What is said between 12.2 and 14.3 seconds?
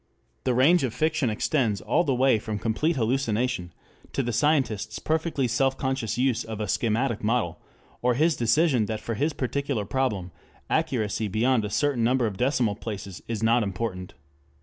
of decimal places is not important.